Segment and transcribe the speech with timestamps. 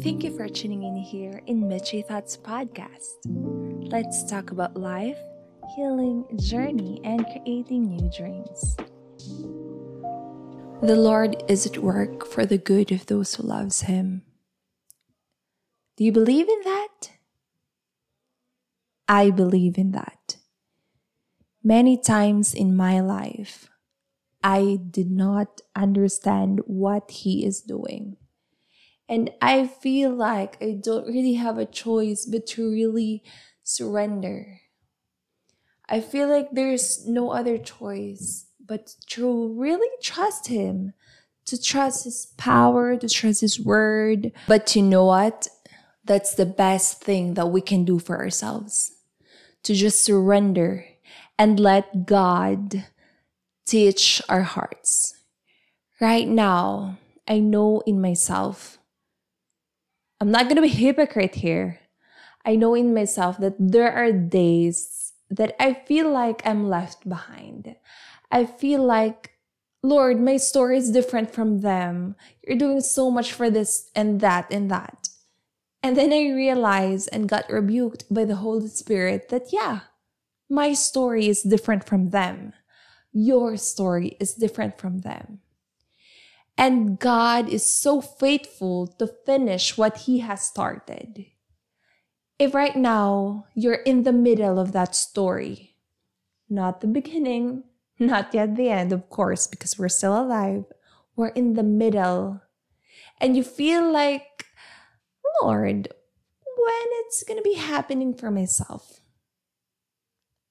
[0.00, 3.18] Thank you for tuning in here in Mitchie Thoughts Podcast.
[3.90, 5.18] Let's talk about life,
[5.74, 8.76] healing, journey, and creating new dreams.
[10.82, 14.22] The Lord is at work for the good of those who loves him.
[15.96, 17.10] Do you believe in that?
[19.08, 20.36] I believe in that.
[21.64, 23.68] Many times in my life,
[24.44, 28.16] I did not understand what he is doing.
[29.08, 33.22] And I feel like I don't really have a choice but to really
[33.62, 34.60] surrender.
[35.88, 40.92] I feel like there's no other choice but to really trust Him,
[41.46, 44.32] to trust His power, to trust His word.
[44.46, 45.48] But you know what?
[46.04, 48.92] That's the best thing that we can do for ourselves
[49.62, 50.84] to just surrender
[51.38, 52.84] and let God
[53.66, 55.14] teach our hearts.
[56.00, 58.77] Right now, I know in myself
[60.20, 61.78] I'm not going to be hypocrite here.
[62.44, 67.76] I know in myself that there are days that I feel like I'm left behind.
[68.30, 69.32] I feel like,
[69.82, 72.16] Lord, my story is different from them.
[72.42, 75.08] You're doing so much for this and that and that.
[75.82, 79.80] And then I realized and got rebuked by the Holy Spirit that, yeah,
[80.50, 82.54] my story is different from them.
[83.12, 85.40] Your story is different from them.
[86.58, 91.26] And God is so faithful to finish what He has started.
[92.36, 95.76] If right now you're in the middle of that story,
[96.50, 97.62] not the beginning,
[98.00, 100.64] not yet the end, of course, because we're still alive,
[101.14, 102.42] we're in the middle,
[103.20, 104.46] and you feel like,
[105.40, 105.88] Lord,
[106.58, 109.00] when it's going to be happening for myself.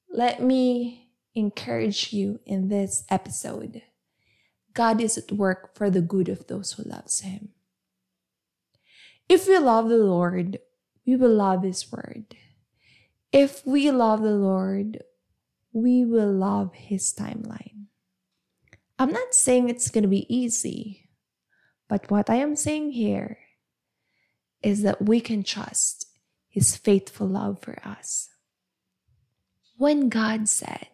[0.10, 3.82] Let me encourage you in this episode.
[4.78, 7.50] God is at work for the good of those who loves him.
[9.28, 10.60] If we love the Lord,
[11.04, 12.36] we will love his word.
[13.32, 15.02] If we love the Lord,
[15.74, 17.88] we will love his timeline.
[19.00, 21.10] I'm not saying it's going to be easy,
[21.90, 23.40] but what I am saying here
[24.62, 26.06] is that we can trust
[26.48, 28.30] his faithful love for us.
[29.76, 30.90] When God said,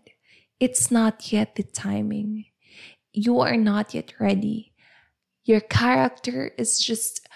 [0.58, 2.46] It's not yet the timing,
[3.14, 4.74] you are not yet ready.
[5.46, 7.28] Your character is just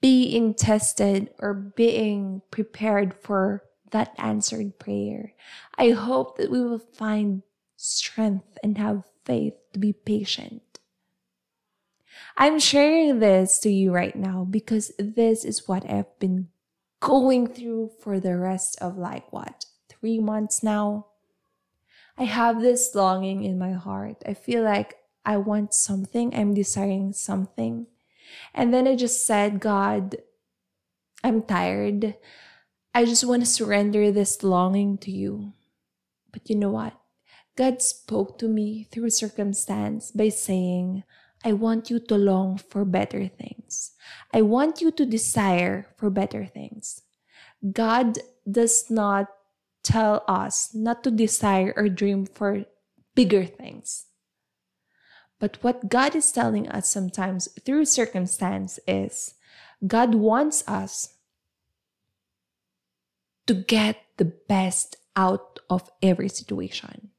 [0.00, 5.32] being tested or being prepared for that answered prayer.
[5.78, 7.42] I hope that we will find
[7.76, 10.62] strength and have faith to be patient.
[12.36, 16.48] I'm sharing this to you right now because this is what I've been
[17.00, 21.06] going through for the rest of like what, three months now.
[22.18, 24.22] I have this longing in my heart.
[24.26, 27.88] I feel like I want something, I'm desiring something.
[28.54, 30.16] And then I just said, God,
[31.22, 32.14] I'm tired.
[32.94, 35.52] I just want to surrender this longing to you.
[36.32, 36.94] But you know what?
[37.56, 41.02] God spoke to me through circumstance by saying,
[41.44, 43.92] I want you to long for better things.
[44.32, 47.02] I want you to desire for better things.
[47.72, 48.18] God
[48.50, 49.28] does not
[49.82, 52.64] tell us not to desire or dream for
[53.14, 54.05] bigger things.
[55.38, 59.34] But what God is telling us sometimes through circumstance is
[59.86, 61.14] God wants us
[63.46, 67.10] to get the best out of every situation.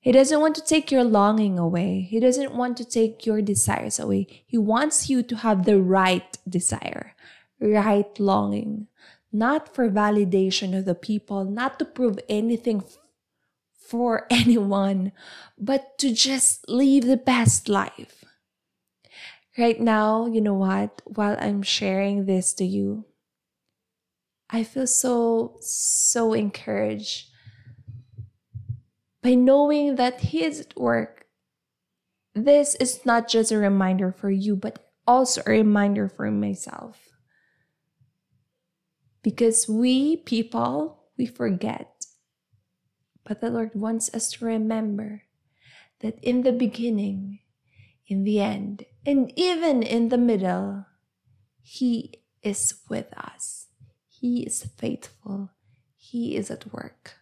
[0.00, 2.02] He doesn't want to take your longing away.
[2.02, 4.26] He doesn't want to take your desires away.
[4.46, 7.14] He wants you to have the right desire,
[7.58, 8.88] right longing,
[9.32, 12.84] not for validation of the people, not to prove anything
[13.88, 15.12] for anyone,
[15.58, 18.24] but to just live the best life.
[19.56, 21.02] Right now, you know what?
[21.04, 23.04] While I'm sharing this to you,
[24.50, 27.28] I feel so, so encouraged
[29.22, 31.26] by knowing that He is at work.
[32.34, 36.98] This is not just a reminder for you, but also a reminder for myself.
[39.22, 41.93] Because we people, we forget
[43.24, 45.22] but the Lord wants us to remember
[46.00, 47.40] that in the beginning,
[48.06, 50.86] in the end, and even in the middle,
[51.62, 53.68] He is with us.
[54.08, 55.50] He is faithful.
[55.96, 57.14] He is at work.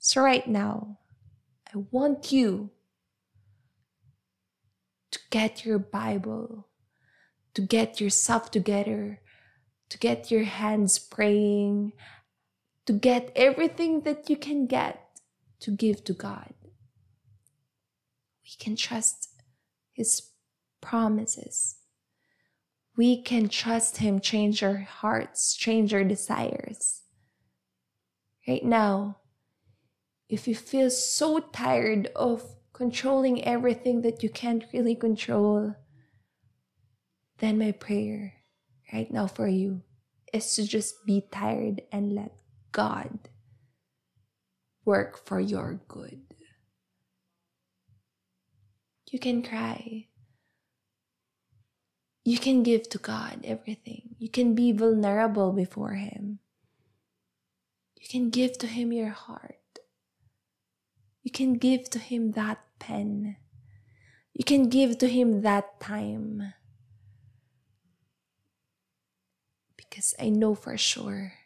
[0.00, 0.98] So, right now,
[1.72, 2.70] I want you
[5.12, 6.68] to get your Bible,
[7.54, 9.20] to get yourself together,
[9.88, 11.92] to get your hands praying,
[12.86, 15.00] to get everything that you can get
[15.60, 16.52] to give to God.
[18.42, 19.28] We can trust
[19.92, 20.30] His
[20.80, 21.76] promises.
[22.96, 27.02] we can trust Him, change our hearts, change our desires.
[28.46, 29.18] Right now,
[30.28, 35.74] if you feel so tired of controlling everything that you can't really control,
[37.38, 38.34] then my prayer
[38.92, 39.82] right now for you
[40.32, 42.32] is to just be tired and let
[42.74, 43.30] God
[44.84, 46.20] work for your good.
[49.10, 50.08] You can cry.
[52.24, 54.16] You can give to God everything.
[54.18, 56.40] You can be vulnerable before Him.
[58.00, 59.78] You can give to Him your heart.
[61.22, 63.36] You can give to Him that pen.
[64.34, 66.54] You can give to Him that time.
[69.76, 71.43] Because I know for sure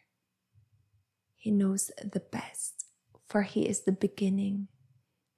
[1.39, 2.83] He knows the best,
[3.31, 4.67] for He is the beginning,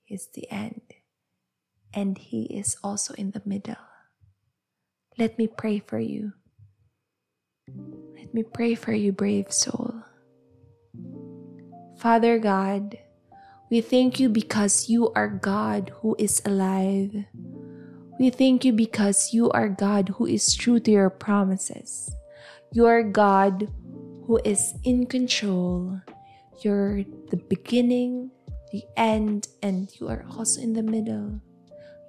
[0.03, 0.81] He is the end,
[1.93, 3.77] and He is also in the middle.
[5.19, 6.33] Let me pray for you.
[8.17, 10.01] Let me pray for you, brave soul.
[11.97, 12.97] Father God,
[13.69, 17.13] we thank you because you are God who is alive.
[18.17, 22.09] We thank you because you are God who is true to your promises.
[22.73, 23.69] You are God
[24.25, 25.99] who is in control.
[26.63, 28.31] You're the beginning,
[28.71, 31.41] the end, and you are also in the middle.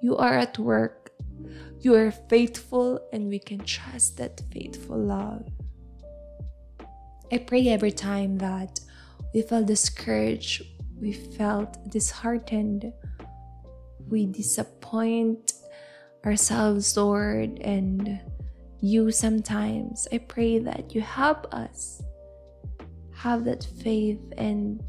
[0.01, 1.11] You are at work.
[1.81, 5.47] You are faithful, and we can trust that faithful love.
[7.31, 8.79] I pray every time that
[9.33, 10.63] we felt discouraged
[11.03, 12.93] we felt disheartened,
[14.07, 15.51] we disappoint
[16.25, 18.21] ourselves, Lord, and
[18.83, 20.09] you sometimes.
[20.11, 22.03] I pray that you help us
[23.15, 24.83] have that faith and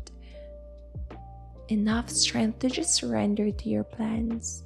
[1.69, 4.64] enough strength to just surrender to your plans,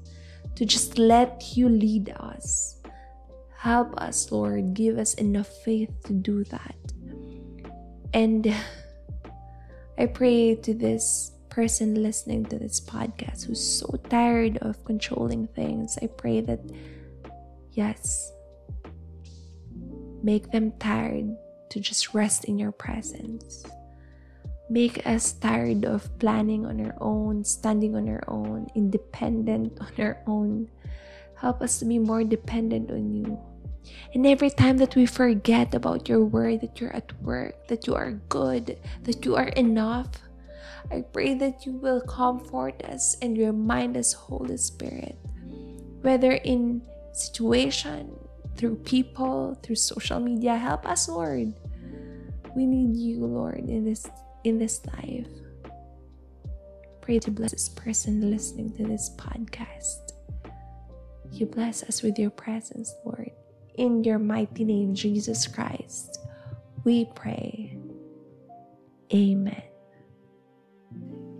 [0.56, 2.80] to just let you lead us.
[3.58, 4.72] Help us, Lord.
[4.72, 6.76] Give us enough faith to do that.
[8.14, 8.54] And
[9.98, 15.98] I pray to this person listening to this podcast who's so tired of controlling things,
[16.00, 16.60] I pray that,
[17.72, 18.32] yes,
[20.23, 21.37] make them tired
[21.70, 23.65] to just rest in your presence.
[24.70, 30.19] Make us tired of planning on our own, standing on our own, independent on our
[30.26, 30.69] own.
[31.37, 33.38] Help us to be more dependent on you.
[34.12, 37.94] And every time that we forget about your word, that you're at work, that you
[37.94, 40.09] are good, that you are enough,
[40.91, 45.17] I pray that you will comfort us and remind us, Holy Spirit,
[46.00, 46.82] whether in
[47.12, 48.11] situation,
[48.58, 51.55] through people, through social media, help us, Lord.
[52.56, 54.06] We need you, Lord, in this
[54.44, 55.28] in this life.
[57.00, 60.12] Pray to bless this person listening to this podcast.
[61.31, 63.31] You bless us with your presence, Lord.
[63.76, 66.19] In your mighty name, Jesus Christ,
[66.84, 67.78] we pray.
[69.14, 69.62] Amen.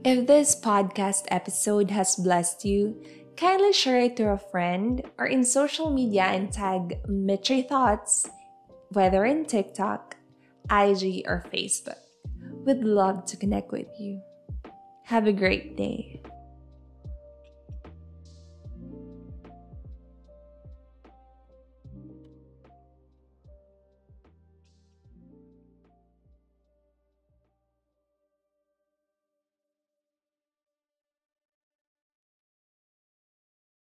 [0.05, 3.03] If this podcast episode has blessed you,
[3.39, 8.29] kindly share it to a friend or in social media and tag Mitri Thoughts,
[8.91, 10.17] whether in TikTok,
[10.71, 12.03] IG, or Facebook.
[12.67, 14.21] We'd love to connect with you.
[15.05, 16.21] Have a great day.